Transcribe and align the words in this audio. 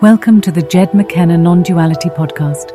Welcome 0.00 0.40
to 0.42 0.52
the 0.52 0.62
Jed 0.62 0.94
McKenna 0.94 1.36
Non 1.36 1.64
Duality 1.64 2.08
Podcast. 2.10 2.70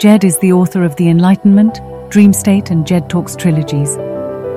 Jed 0.00 0.24
is 0.24 0.38
the 0.38 0.54
author 0.54 0.82
of 0.82 0.96
The 0.96 1.10
Enlightenment, 1.10 1.78
Dream 2.10 2.32
State, 2.32 2.70
and 2.70 2.86
Jed 2.86 3.10
Talks 3.10 3.36
trilogies. 3.36 3.96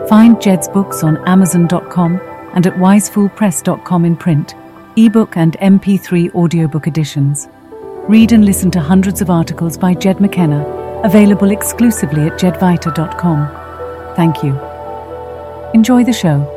Find 0.08 0.42
Jed's 0.42 0.70
books 0.70 1.04
on 1.04 1.18
Amazon.com 1.28 2.22
and 2.54 2.66
at 2.66 2.76
wisefoolpress.com 2.76 4.06
in 4.06 4.16
print, 4.16 4.56
ebook 4.96 5.36
and 5.36 5.58
MP3 5.60 6.34
audiobook 6.34 6.88
editions. 6.88 7.50
Read 8.08 8.32
and 8.32 8.46
listen 8.46 8.72
to 8.72 8.80
hundreds 8.80 9.20
of 9.20 9.30
articles 9.30 9.78
by 9.78 9.94
Jed 9.94 10.22
McKenna, 10.22 10.66
available 11.04 11.52
exclusively 11.52 12.28
at 12.28 12.40
jedvaita.com. 12.40 14.16
Thank 14.16 14.44
you. 14.44 14.58
Enjoy 15.74 16.06
the 16.06 16.14
show. 16.14 16.57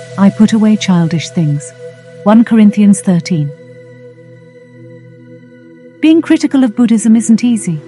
I 0.17 0.29
put 0.29 0.51
away 0.51 0.75
childish 0.75 1.29
things. 1.29 1.71
1 2.23 2.43
Corinthians 2.43 2.99
13. 3.01 3.49
Being 6.01 6.21
critical 6.21 6.65
of 6.65 6.75
Buddhism 6.75 7.15
isn't 7.15 7.45
easy. 7.45 7.79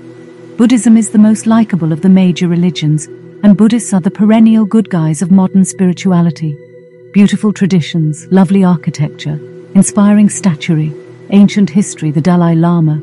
Buddhism 0.57 0.95
is 0.95 1.09
the 1.09 1.19
most 1.19 1.47
likable 1.47 1.91
of 1.91 2.01
the 2.01 2.09
major 2.09 2.47
religions, 2.47 3.07
and 3.43 3.57
Buddhists 3.57 3.93
are 3.93 3.99
the 3.99 4.09
perennial 4.09 4.65
good 4.65 4.89
guys 4.89 5.21
of 5.21 5.31
modern 5.31 5.65
spirituality. 5.65 6.57
Beautiful 7.11 7.51
traditions, 7.51 8.25
lovely 8.31 8.63
architecture, 8.63 9.39
inspiring 9.75 10.29
statuary, 10.29 10.93
ancient 11.31 11.69
history, 11.69 12.09
the 12.09 12.21
Dalai 12.21 12.55
Lama. 12.55 12.95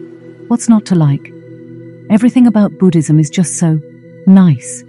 What's 0.49 0.69
not 0.69 0.87
to 0.87 0.95
like? 0.95 1.33
Everything 2.09 2.47
about 2.47 2.79
Buddhism 2.79 3.21
is 3.21 3.29
just 3.29 3.59
so 3.59 3.81
nice. 4.27 4.83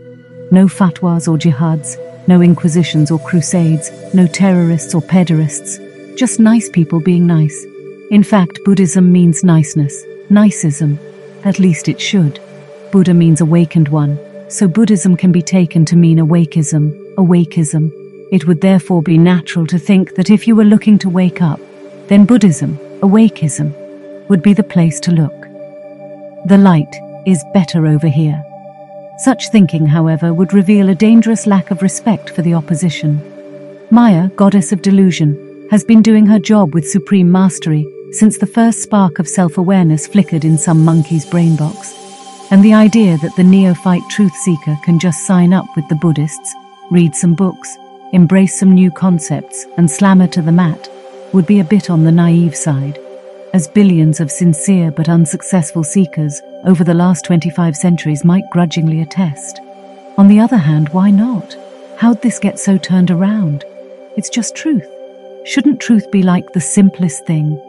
No 0.52 0.68
fatwas 0.68 1.28
or 1.28 1.38
jihads, 1.38 1.98
no 2.28 2.42
inquisitions 2.42 3.12
or 3.12 3.20
crusades, 3.20 3.92
no 4.14 4.28
terrorists 4.28 4.94
or 4.94 5.02
pederasts, 5.02 5.80
just 6.18 6.40
nice 6.40 6.70
people 6.70 7.00
being 7.00 7.26
nice. 7.26 7.66
In 8.12 8.24
fact, 8.24 8.60
Buddhism 8.66 9.12
means 9.12 9.44
niceness, 9.44 10.04
niceism. 10.30 10.98
At 11.44 11.60
least 11.60 11.88
it 11.88 12.00
should. 12.00 12.40
Buddha 12.92 13.14
means 13.14 13.42
awakened 13.42 13.88
one, 13.88 14.20
so 14.50 14.68
Buddhism 14.68 15.16
can 15.16 15.32
be 15.32 15.42
taken 15.42 15.86
to 15.86 15.96
mean 15.96 16.18
awakeism, 16.18 17.16
awakeism. 17.16 17.92
It 18.32 18.46
would 18.48 18.62
therefore 18.62 19.02
be 19.02 19.18
natural 19.18 19.66
to 19.68 19.80
think 19.80 20.16
that 20.16 20.30
if 20.30 20.48
you 20.48 20.56
were 20.56 20.66
looking 20.66 21.00
to 21.00 21.10
wake 21.10 21.42
up, 21.42 21.60
then 22.08 22.26
Buddhism, 22.26 22.78
awakeism, 23.00 23.74
would 24.28 24.42
be 24.42 24.54
the 24.54 24.64
place 24.64 25.00
to 25.02 25.12
look. 25.12 25.42
The 26.46 26.58
light 26.58 26.94
is 27.26 27.44
better 27.54 27.88
over 27.88 28.08
here. 28.08 28.44
Such 29.22 29.50
thinking, 29.50 29.86
however, 29.86 30.34
would 30.34 30.52
reveal 30.52 30.90
a 30.90 30.96
dangerous 30.96 31.46
lack 31.46 31.70
of 31.70 31.84
respect 31.84 32.32
for 32.32 32.42
the 32.42 32.56
opposition. 32.56 33.22
Maya, 33.92 34.30
goddess 34.30 34.72
of 34.72 34.82
delusion, 34.82 35.68
has 35.70 35.84
been 35.84 36.02
doing 36.02 36.26
her 36.26 36.40
job 36.40 36.74
with 36.74 36.90
supreme 36.90 37.32
mastery 37.32 37.86
since 38.14 38.40
the 38.40 38.48
first 38.48 38.82
spark 38.82 39.20
of 39.20 39.28
self 39.28 39.60
awareness 39.60 40.08
flickered 40.08 40.44
in 40.44 40.58
some 40.58 40.84
monkey's 40.84 41.24
brain 41.24 41.56
box. 41.56 41.94
And 42.50 42.66
the 42.66 42.74
idea 42.74 43.16
that 43.20 43.36
the 43.36 43.44
neophyte 43.44 44.10
truth 44.10 44.34
seeker 44.34 44.76
can 44.84 44.98
just 44.98 45.28
sign 45.28 45.54
up 45.54 45.68
with 45.76 45.88
the 45.88 46.02
Buddhists, 46.02 46.56
read 46.90 47.14
some 47.14 47.36
books, 47.36 47.78
embrace 48.14 48.60
some 48.60 48.74
new 48.74 48.90
concepts, 48.90 49.68
and 49.78 49.90
slam 49.90 50.20
her 50.22 50.28
to 50.30 50.42
the 50.42 50.52
mat 50.52 50.90
would 51.32 51.46
be 51.46 51.60
a 51.60 51.64
bit 51.76 51.92
on 51.92 52.06
the 52.06 52.12
naive 52.12 52.56
side 52.56 52.98
as 53.54 53.68
billions 53.68 54.20
of 54.20 54.32
sincere 54.32 54.92
but 54.92 55.10
unsuccessful 55.10 55.84
seekers 55.84 56.42
over 56.64 56.84
the 56.84 56.94
last 56.94 57.26
25 57.26 57.76
centuries 57.76 58.24
might 58.24 58.50
grudgingly 58.50 59.02
attest. 59.02 59.60
On 60.18 60.28
the 60.28 60.40
other 60.40 60.58
hand, 60.58 60.90
why 60.90 61.12
not? 61.12 61.58
How'd 61.98 62.22
this 62.22 62.40
get 62.40 62.60
so 62.60 62.78
turned 62.78 63.12
around? 63.12 63.66
It's 64.16 64.30
just 64.30 64.56
truth. 64.56 64.88
Shouldn't 65.46 65.82
truth 65.82 66.10
be 66.12 66.24
like 66.24 66.54
the 66.54 66.62
simplest 66.62 67.26
thing? 67.26 67.62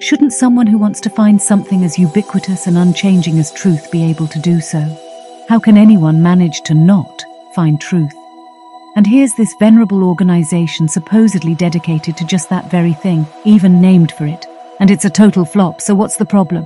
Shouldn't 0.00 0.32
someone 0.32 0.66
who 0.66 0.78
wants 0.78 1.00
to 1.00 1.10
find 1.10 1.40
something 1.40 1.82
as 1.82 1.98
ubiquitous 1.98 2.66
and 2.66 2.78
unchanging 2.78 3.38
as 3.38 3.52
truth 3.52 3.90
be 3.90 4.04
able 4.04 4.28
to 4.28 4.38
do 4.38 4.60
so? 4.60 4.80
How 5.48 5.58
can 5.58 5.76
anyone 5.76 6.22
manage 6.22 6.60
to 6.62 6.74
not 6.74 7.24
find 7.54 7.80
truth? 7.80 8.14
And 8.96 9.06
here's 9.06 9.34
this 9.34 9.54
venerable 9.58 10.04
organization 10.04 10.86
supposedly 10.86 11.54
dedicated 11.54 12.16
to 12.18 12.26
just 12.26 12.50
that 12.50 12.70
very 12.70 12.92
thing, 12.92 13.26
even 13.44 13.80
named 13.80 14.12
for 14.12 14.26
it 14.26 14.46
and 14.80 14.90
it's 14.90 15.04
a 15.04 15.10
total 15.10 15.44
flop, 15.44 15.80
so 15.80 15.94
what's 15.94 16.16
the 16.16 16.24
problem? 16.24 16.64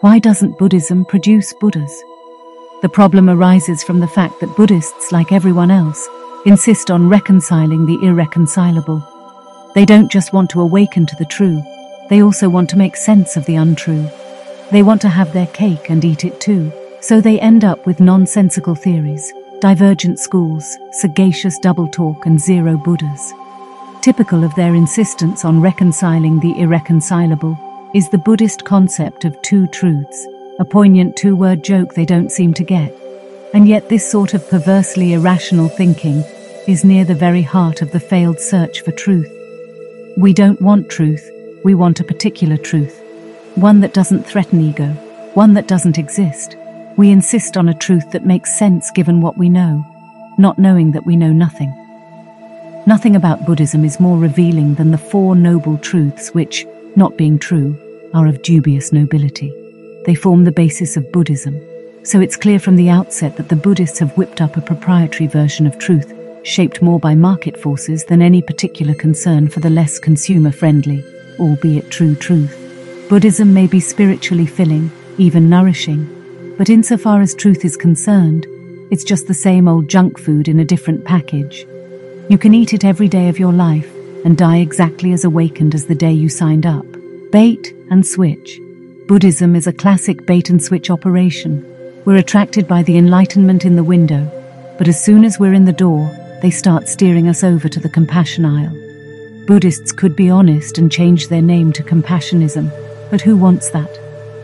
Why 0.00 0.18
doesn't 0.18 0.58
Buddhism 0.58 1.04
produce 1.04 1.54
Buddhas? 1.60 2.02
The 2.82 2.88
problem 2.88 3.30
arises 3.30 3.82
from 3.82 4.00
the 4.00 4.08
fact 4.08 4.40
that 4.40 4.56
Buddhists, 4.56 5.12
like 5.12 5.32
everyone 5.32 5.70
else, 5.70 6.06
insist 6.44 6.90
on 6.90 7.08
reconciling 7.08 7.86
the 7.86 7.98
irreconcilable. 8.06 9.02
They 9.74 9.84
don't 9.84 10.10
just 10.10 10.32
want 10.32 10.50
to 10.50 10.60
awaken 10.60 11.06
to 11.06 11.16
the 11.16 11.24
true, 11.24 11.62
they 12.10 12.22
also 12.22 12.48
want 12.48 12.68
to 12.70 12.78
make 12.78 12.96
sense 12.96 13.36
of 13.36 13.46
the 13.46 13.56
untrue. 13.56 14.08
They 14.70 14.82
want 14.82 15.00
to 15.02 15.08
have 15.08 15.32
their 15.32 15.46
cake 15.46 15.88
and 15.88 16.04
eat 16.04 16.24
it 16.24 16.40
too, 16.40 16.72
so 17.00 17.20
they 17.20 17.40
end 17.40 17.64
up 17.64 17.86
with 17.86 18.00
nonsensical 18.00 18.74
theories, 18.74 19.32
divergent 19.60 20.18
schools, 20.18 20.76
sagacious 20.92 21.58
double 21.58 21.88
talk, 21.88 22.26
and 22.26 22.38
zero 22.38 22.76
Buddhas. 22.76 23.32
Typical 24.04 24.44
of 24.44 24.54
their 24.54 24.74
insistence 24.74 25.46
on 25.46 25.62
reconciling 25.62 26.38
the 26.38 26.60
irreconcilable 26.60 27.58
is 27.94 28.10
the 28.10 28.18
Buddhist 28.18 28.62
concept 28.66 29.24
of 29.24 29.40
two 29.40 29.66
truths, 29.68 30.26
a 30.58 30.64
poignant 30.66 31.16
two 31.16 31.34
word 31.34 31.64
joke 31.64 31.94
they 31.94 32.04
don't 32.04 32.30
seem 32.30 32.52
to 32.52 32.64
get. 32.64 32.94
And 33.54 33.66
yet, 33.66 33.88
this 33.88 34.06
sort 34.06 34.34
of 34.34 34.46
perversely 34.50 35.14
irrational 35.14 35.70
thinking 35.70 36.22
is 36.68 36.84
near 36.84 37.06
the 37.06 37.14
very 37.14 37.40
heart 37.40 37.80
of 37.80 37.92
the 37.92 37.98
failed 37.98 38.38
search 38.38 38.82
for 38.82 38.92
truth. 38.92 39.32
We 40.18 40.34
don't 40.34 40.60
want 40.60 40.90
truth, 40.90 41.26
we 41.64 41.74
want 41.74 42.00
a 42.00 42.04
particular 42.04 42.58
truth, 42.58 43.02
one 43.54 43.80
that 43.80 43.94
doesn't 43.94 44.26
threaten 44.26 44.60
ego, 44.60 44.88
one 45.32 45.54
that 45.54 45.66
doesn't 45.66 45.96
exist. 45.96 46.58
We 46.98 47.10
insist 47.10 47.56
on 47.56 47.70
a 47.70 47.78
truth 47.78 48.10
that 48.10 48.26
makes 48.26 48.54
sense 48.54 48.90
given 48.90 49.22
what 49.22 49.38
we 49.38 49.48
know, 49.48 49.82
not 50.36 50.58
knowing 50.58 50.92
that 50.92 51.06
we 51.06 51.16
know 51.16 51.32
nothing. 51.32 51.74
Nothing 52.86 53.16
about 53.16 53.46
Buddhism 53.46 53.82
is 53.82 53.98
more 53.98 54.18
revealing 54.18 54.74
than 54.74 54.90
the 54.90 54.98
Four 54.98 55.34
Noble 55.34 55.78
Truths, 55.78 56.34
which, 56.34 56.66
not 56.96 57.16
being 57.16 57.38
true, 57.38 57.74
are 58.12 58.26
of 58.26 58.42
dubious 58.42 58.92
nobility. 58.92 59.50
They 60.04 60.14
form 60.14 60.44
the 60.44 60.52
basis 60.52 60.94
of 60.98 61.10
Buddhism, 61.10 61.58
so 62.02 62.20
it's 62.20 62.36
clear 62.36 62.58
from 62.58 62.76
the 62.76 62.90
outset 62.90 63.38
that 63.38 63.48
the 63.48 63.56
Buddhists 63.56 64.00
have 64.00 64.14
whipped 64.18 64.42
up 64.42 64.58
a 64.58 64.60
proprietary 64.60 65.28
version 65.28 65.66
of 65.66 65.78
truth, 65.78 66.12
shaped 66.42 66.82
more 66.82 67.00
by 67.00 67.14
market 67.14 67.58
forces 67.58 68.04
than 68.04 68.20
any 68.20 68.42
particular 68.42 68.92
concern 68.92 69.48
for 69.48 69.60
the 69.60 69.70
less 69.70 69.98
consumer 69.98 70.52
friendly, 70.52 71.02
albeit 71.40 71.90
true 71.90 72.14
truth. 72.14 72.54
Buddhism 73.08 73.54
may 73.54 73.66
be 73.66 73.80
spiritually 73.80 74.44
filling, 74.44 74.92
even 75.16 75.48
nourishing, 75.48 76.54
but 76.58 76.68
insofar 76.68 77.22
as 77.22 77.34
truth 77.34 77.64
is 77.64 77.78
concerned, 77.78 78.46
it's 78.90 79.04
just 79.04 79.26
the 79.26 79.32
same 79.32 79.68
old 79.68 79.88
junk 79.88 80.18
food 80.18 80.48
in 80.48 80.60
a 80.60 80.66
different 80.66 81.02
package. 81.06 81.66
You 82.30 82.38
can 82.38 82.54
eat 82.54 82.72
it 82.72 82.86
every 82.86 83.06
day 83.06 83.28
of 83.28 83.38
your 83.38 83.52
life 83.52 83.92
and 84.24 84.38
die 84.38 84.56
exactly 84.56 85.12
as 85.12 85.24
awakened 85.24 85.74
as 85.74 85.84
the 85.84 85.94
day 85.94 86.12
you 86.12 86.30
signed 86.30 86.64
up. 86.64 86.86
Bait 87.30 87.74
and 87.90 88.06
switch. 88.06 88.58
Buddhism 89.06 89.54
is 89.54 89.66
a 89.66 89.74
classic 89.74 90.24
bait 90.24 90.48
and 90.48 90.62
switch 90.62 90.88
operation. 90.88 91.62
We're 92.06 92.16
attracted 92.16 92.66
by 92.66 92.82
the 92.82 92.96
enlightenment 92.96 93.66
in 93.66 93.76
the 93.76 93.84
window, 93.84 94.24
but 94.78 94.88
as 94.88 95.04
soon 95.04 95.22
as 95.22 95.38
we're 95.38 95.52
in 95.52 95.66
the 95.66 95.72
door, 95.72 96.10
they 96.40 96.50
start 96.50 96.88
steering 96.88 97.28
us 97.28 97.44
over 97.44 97.68
to 97.68 97.78
the 97.78 97.90
compassion 97.90 98.46
aisle. 98.46 98.74
Buddhists 99.46 99.92
could 99.92 100.16
be 100.16 100.30
honest 100.30 100.78
and 100.78 100.90
change 100.90 101.28
their 101.28 101.42
name 101.42 101.74
to 101.74 101.82
compassionism, 101.82 102.70
but 103.10 103.20
who 103.20 103.36
wants 103.36 103.68
that? 103.72 103.92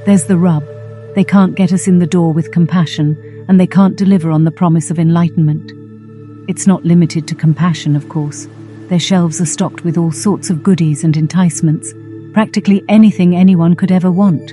There's 0.05 0.25
the 0.25 0.37
rub. 0.37 0.67
They 1.15 1.25
can't 1.25 1.55
get 1.55 1.73
us 1.73 1.89
in 1.89 1.99
the 1.99 2.07
door 2.07 2.35
with 2.35 2.53
compassion, 2.53 3.47
and 3.49 3.59
they 3.59 3.67
can't 3.67 3.97
deliver 3.97 4.31
on 4.31 4.45
the 4.45 4.51
promise 4.51 4.91
of 4.91 4.99
enlightenment. 4.99 5.73
It's 6.51 6.67
not 6.67 6.85
limited 6.85 7.29
to 7.29 7.37
compassion, 7.37 7.95
of 7.95 8.09
course. 8.09 8.49
Their 8.89 8.99
shelves 8.99 9.41
are 9.41 9.47
stocked 9.47 9.85
with 9.85 9.97
all 9.97 10.11
sorts 10.11 10.51
of 10.51 10.65
goodies 10.65 11.05
and 11.05 11.17
enticements, 11.17 11.95
practically 12.33 12.83
anything 12.89 13.37
anyone 13.37 13.77
could 13.77 13.93
ever 13.93 14.11
want, 14.11 14.53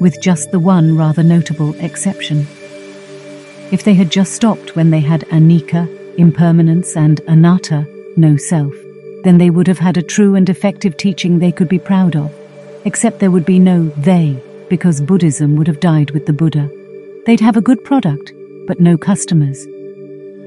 with 0.00 0.20
just 0.20 0.50
the 0.50 0.58
one 0.58 0.96
rather 0.96 1.22
notable 1.22 1.72
exception. 1.74 2.48
If 3.70 3.84
they 3.84 3.94
had 3.94 4.10
just 4.10 4.32
stopped 4.32 4.74
when 4.74 4.90
they 4.90 4.98
had 4.98 5.20
anicca, 5.28 5.86
impermanence, 6.16 6.96
and 6.96 7.20
anatta, 7.28 7.86
no 8.16 8.36
self, 8.36 8.74
then 9.22 9.38
they 9.38 9.50
would 9.50 9.68
have 9.68 9.78
had 9.78 9.96
a 9.96 10.02
true 10.02 10.34
and 10.34 10.50
effective 10.50 10.96
teaching 10.96 11.38
they 11.38 11.52
could 11.52 11.68
be 11.68 11.78
proud 11.78 12.16
of. 12.16 12.34
Except 12.84 13.20
there 13.20 13.30
would 13.30 13.46
be 13.46 13.60
no 13.60 13.84
they, 13.90 14.42
because 14.68 15.00
Buddhism 15.00 15.54
would 15.54 15.68
have 15.68 15.78
died 15.78 16.10
with 16.10 16.26
the 16.26 16.32
Buddha. 16.32 16.68
They'd 17.24 17.38
have 17.38 17.56
a 17.56 17.68
good 17.68 17.84
product, 17.84 18.32
but 18.66 18.80
no 18.80 18.98
customers. 18.98 19.64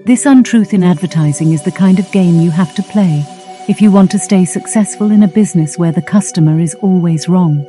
This 0.10 0.26
untruth 0.26 0.74
in 0.74 0.82
advertising 0.82 1.54
is 1.54 1.62
the 1.62 1.72
kind 1.72 2.00
of 2.00 2.12
game 2.12 2.40
you 2.40 2.50
have 2.50 2.74
to 2.74 2.82
play 2.82 3.24
if 3.70 3.80
you 3.80 3.92
want 3.92 4.10
to 4.10 4.18
stay 4.18 4.44
successful 4.44 5.12
in 5.12 5.22
a 5.22 5.28
business 5.28 5.78
where 5.78 5.92
the 5.92 6.02
customer 6.02 6.60
is 6.60 6.74
always 6.82 7.30
wrong. 7.30 7.64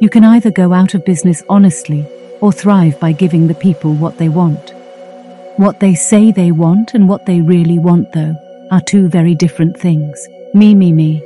You 0.00 0.08
can 0.10 0.24
either 0.24 0.50
go 0.50 0.72
out 0.72 0.94
of 0.94 1.04
business 1.04 1.44
honestly 1.48 2.04
or 2.40 2.50
thrive 2.50 2.98
by 2.98 3.12
giving 3.12 3.46
the 3.46 3.54
people 3.54 3.94
what 3.94 4.18
they 4.18 4.28
want. 4.28 4.72
What 5.56 5.78
they 5.78 5.94
say 5.94 6.32
they 6.32 6.50
want 6.50 6.94
and 6.94 7.08
what 7.08 7.26
they 7.26 7.40
really 7.40 7.78
want, 7.78 8.10
though, 8.10 8.34
are 8.72 8.80
two 8.80 9.06
very 9.06 9.36
different 9.36 9.78
things. 9.78 10.26
Me, 10.52 10.74
me, 10.74 10.92
me. 10.92 11.22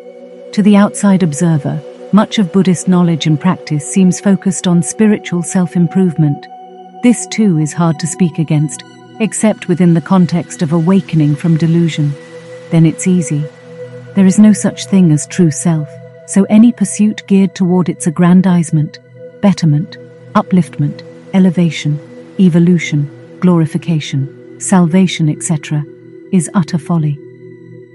To 0.52 0.62
the 0.62 0.76
outside 0.76 1.22
observer, 1.22 1.80
much 2.12 2.38
of 2.38 2.52
Buddhist 2.52 2.88
knowledge 2.88 3.26
and 3.26 3.40
practice 3.40 3.90
seems 3.90 4.20
focused 4.20 4.66
on 4.66 4.82
spiritual 4.82 5.42
self 5.42 5.76
improvement. 5.76 6.46
This 7.02 7.26
too 7.28 7.56
is 7.56 7.72
hard 7.72 7.98
to 8.00 8.06
speak 8.06 8.38
against, 8.38 8.84
except 9.20 9.68
within 9.68 9.94
the 9.94 10.00
context 10.00 10.62
of 10.62 10.72
awakening 10.72 11.36
from 11.36 11.56
delusion. 11.56 12.12
Then 12.70 12.86
it's 12.86 13.06
easy. 13.06 13.44
There 14.14 14.26
is 14.26 14.38
no 14.38 14.52
such 14.52 14.86
thing 14.86 15.12
as 15.12 15.26
true 15.26 15.50
self, 15.50 15.88
so 16.26 16.44
any 16.44 16.72
pursuit 16.72 17.22
geared 17.26 17.54
toward 17.54 17.88
its 17.88 18.06
aggrandizement, 18.06 18.98
betterment, 19.40 19.98
upliftment, 20.34 21.02
elevation, 21.34 21.98
evolution, 22.40 23.08
glorification, 23.40 24.58
salvation, 24.60 25.28
etc., 25.28 25.84
is 26.32 26.50
utter 26.54 26.78
folly. 26.78 27.18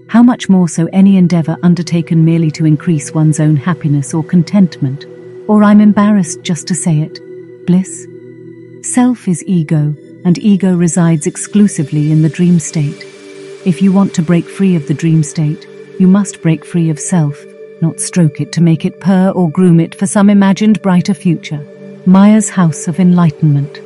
How 0.08 0.22
much 0.22 0.50
more 0.50 0.70
so 0.70 0.88
any 0.94 1.18
endeavor 1.18 1.58
undertaken 1.64 2.24
merely 2.24 2.52
to 2.52 2.66
increase 2.66 3.14
one's 3.14 3.40
own 3.40 3.56
happiness 3.56 4.14
or 4.14 4.24
contentment, 4.24 5.06
or 5.48 5.64
I'm 5.64 5.82
embarrassed 5.82 6.44
just 6.44 6.68
to 6.68 6.76
say 6.76 7.00
it, 7.00 7.20
bliss? 7.66 8.08
Self 8.82 9.28
is 9.28 9.44
ego, 9.48 9.96
and 10.26 10.38
ego 10.40 10.76
resides 10.76 11.28
exclusively 11.28 12.12
in 12.12 12.22
the 12.22 12.30
dream 12.30 12.60
state. 12.60 13.04
If 13.66 13.82
you 13.82 13.94
want 13.94 14.14
to 14.16 14.22
break 14.22 14.46
free 14.46 14.76
of 14.76 14.88
the 14.88 14.94
dream 14.94 15.24
state, 15.24 15.66
you 16.00 16.08
must 16.08 16.42
break 16.42 16.66
free 16.66 16.90
of 16.90 17.00
self, 17.00 17.42
not 17.82 18.00
stroke 18.00 18.42
it 18.42 18.52
to 18.54 18.62
make 18.62 18.84
it 18.84 19.00
purr 19.00 19.30
or 19.30 19.50
groom 19.50 19.80
it 19.80 19.96
for 19.96 20.08
some 20.08 20.30
imagined 20.30 20.82
brighter 20.82 21.14
future. 21.14 21.66
Maya's 22.06 22.50
House 22.50 22.88
of 22.88 23.00
Enlightenment. 23.00 23.82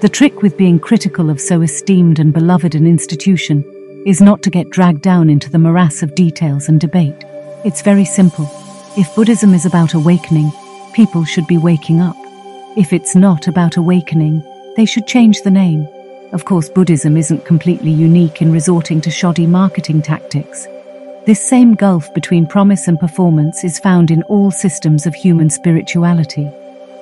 The 0.00 0.08
trick 0.08 0.42
with 0.42 0.56
being 0.56 0.78
critical 0.78 1.30
of 1.30 1.40
so 1.40 1.62
esteemed 1.62 2.18
and 2.18 2.34
beloved 2.34 2.74
an 2.74 2.86
institution 2.86 3.64
is 4.04 4.20
not 4.20 4.42
to 4.42 4.50
get 4.50 4.70
dragged 4.70 5.02
down 5.02 5.30
into 5.30 5.50
the 5.50 5.58
morass 5.58 6.02
of 6.02 6.14
details 6.14 6.68
and 6.68 6.80
debate. 6.80 7.24
It's 7.64 7.82
very 7.82 8.04
simple. 8.04 8.48
If 8.96 9.14
Buddhism 9.14 9.54
is 9.54 9.64
about 9.64 9.94
awakening, 9.94 10.52
people 10.92 11.24
should 11.24 11.46
be 11.46 11.58
waking 11.58 12.00
up. 12.00 12.16
If 12.76 12.92
it's 12.92 13.16
not 13.16 13.48
about 13.48 13.76
awakening, 13.76 14.44
they 14.76 14.84
should 14.84 15.06
change 15.06 15.42
the 15.42 15.50
name. 15.50 15.88
Of 16.32 16.44
course, 16.44 16.68
Buddhism 16.68 17.16
isn't 17.16 17.44
completely 17.44 17.90
unique 17.90 18.42
in 18.42 18.52
resorting 18.52 19.00
to 19.02 19.10
shoddy 19.10 19.46
marketing 19.46 20.02
tactics. 20.02 20.66
This 21.26 21.40
same 21.40 21.74
gulf 21.74 22.12
between 22.12 22.46
promise 22.46 22.88
and 22.88 22.98
performance 22.98 23.64
is 23.64 23.78
found 23.78 24.10
in 24.10 24.22
all 24.24 24.50
systems 24.50 25.06
of 25.06 25.14
human 25.14 25.48
spirituality. 25.48 26.50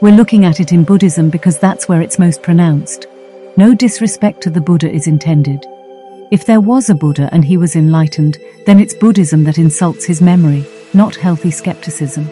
We're 0.00 0.14
looking 0.16 0.44
at 0.44 0.60
it 0.60 0.72
in 0.72 0.84
Buddhism 0.84 1.30
because 1.30 1.58
that's 1.58 1.88
where 1.88 2.02
it's 2.02 2.18
most 2.18 2.42
pronounced. 2.42 3.06
No 3.56 3.74
disrespect 3.74 4.40
to 4.42 4.50
the 4.50 4.60
Buddha 4.60 4.90
is 4.90 5.06
intended. 5.06 5.66
If 6.30 6.46
there 6.46 6.60
was 6.60 6.88
a 6.88 6.94
Buddha 6.94 7.28
and 7.32 7.44
he 7.44 7.56
was 7.56 7.76
enlightened, 7.76 8.38
then 8.64 8.80
it's 8.80 8.94
Buddhism 8.94 9.44
that 9.44 9.58
insults 9.58 10.04
his 10.04 10.22
memory, 10.22 10.64
not 10.94 11.16
healthy 11.16 11.50
skepticism. 11.50 12.28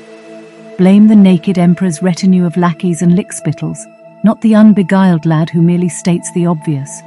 Blame 0.78 1.08
the 1.08 1.16
naked 1.16 1.58
emperor's 1.58 2.02
retinue 2.02 2.46
of 2.46 2.56
lackeys 2.56 3.02
and 3.02 3.12
lickspittles, 3.12 3.78
not 4.22 4.40
the 4.40 4.52
unbeguiled 4.52 5.24
lad 5.24 5.50
who 5.50 5.62
merely 5.62 5.88
states 5.88 6.30
the 6.32 6.46
obvious. 6.46 7.02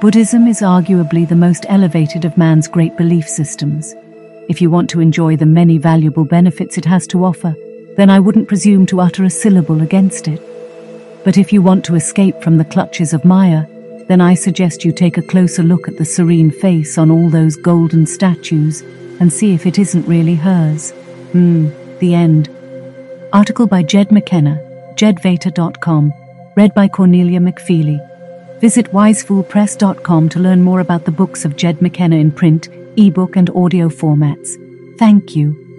Buddhism 0.00 0.46
is 0.46 0.60
arguably 0.60 1.28
the 1.28 1.36
most 1.36 1.66
elevated 1.68 2.24
of 2.24 2.38
man's 2.38 2.68
great 2.68 2.96
belief 2.96 3.28
systems. 3.28 3.94
If 4.48 4.60
you 4.60 4.70
want 4.70 4.88
to 4.90 5.00
enjoy 5.00 5.36
the 5.36 5.46
many 5.46 5.78
valuable 5.78 6.24
benefits 6.24 6.78
it 6.78 6.84
has 6.84 7.06
to 7.08 7.24
offer, 7.24 7.54
then 7.96 8.10
I 8.10 8.18
wouldn't 8.18 8.48
presume 8.48 8.86
to 8.86 9.00
utter 9.00 9.24
a 9.24 9.30
syllable 9.30 9.82
against 9.82 10.26
it. 10.26 10.40
But 11.24 11.36
if 11.36 11.52
you 11.52 11.60
want 11.60 11.84
to 11.84 11.96
escape 11.96 12.42
from 12.42 12.56
the 12.56 12.64
clutches 12.64 13.12
of 13.12 13.24
Maya, 13.24 13.66
then 14.08 14.20
I 14.20 14.34
suggest 14.34 14.84
you 14.84 14.92
take 14.92 15.18
a 15.18 15.22
closer 15.22 15.62
look 15.62 15.86
at 15.86 15.98
the 15.98 16.04
serene 16.04 16.50
face 16.50 16.98
on 16.98 17.10
all 17.10 17.28
those 17.28 17.56
golden 17.56 18.06
statues 18.06 18.82
and 19.20 19.32
see 19.32 19.54
if 19.54 19.66
it 19.66 19.78
isn't 19.78 20.08
really 20.08 20.34
hers. 20.34 20.92
Hmm, 21.32 21.68
the 21.98 22.14
end. 22.14 22.48
Article 23.32 23.66
by 23.66 23.82
Jed 23.82 24.10
McKenna, 24.10 24.60
jedvaita.com, 25.00 26.12
read 26.56 26.74
by 26.74 26.88
Cornelia 26.88 27.40
McFeely. 27.40 27.98
Visit 28.60 28.92
wisefoolpress.com 28.92 30.28
to 30.28 30.40
learn 30.40 30.62
more 30.62 30.80
about 30.80 31.04
the 31.04 31.10
books 31.10 31.44
of 31.44 31.56
Jed 31.56 31.80
McKenna 31.80 32.16
in 32.16 32.30
print, 32.30 32.68
ebook, 32.96 33.36
and 33.36 33.48
audio 33.50 33.88
formats. 33.88 34.58
Thank 34.98 35.34
you. 35.34 35.69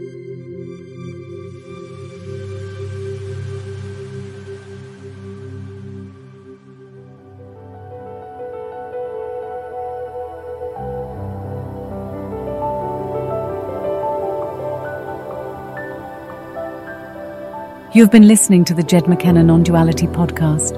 You 17.93 18.01
have 18.03 18.11
been 18.11 18.25
listening 18.25 18.63
to 18.65 18.73
the 18.73 18.83
Jed 18.83 19.09
McKenna 19.09 19.43
Non 19.43 19.63
Duality 19.63 20.07
Podcast. 20.07 20.77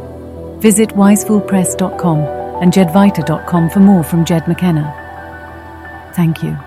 Visit 0.60 0.90
wisefoolpress.com 0.90 2.18
and 2.64 2.74
jedvaita.com 2.74 3.70
for 3.70 3.80
more 3.82 4.04
from 4.04 4.26
Jed 4.26 4.48
McKenna. 4.48 6.12
Thank 6.16 6.42
you. 6.42 6.58